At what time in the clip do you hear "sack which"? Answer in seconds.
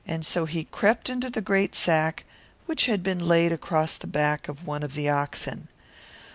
1.75-2.87